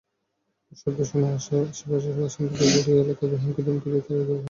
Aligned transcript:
শব্দ 0.79 0.99
শুনে 1.09 1.27
আশপাশের 1.31 2.13
বাসিন্দারা 2.17 2.65
বেরিয়ে 2.67 3.01
এলে 3.01 3.13
তাঁদের 3.19 3.39
হুমকি-ধমকি 3.41 3.87
দিয়ে 3.87 4.03
তাড়িয়ে 4.03 4.19
দেওয়া 4.19 4.27
হয়। 4.27 4.39